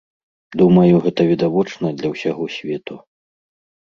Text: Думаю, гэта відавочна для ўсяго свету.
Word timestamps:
Думаю, 0.59 0.93
гэта 1.03 1.21
відавочна 1.31 1.91
для 1.99 2.07
ўсяго 2.13 2.47
свету. 2.57 2.97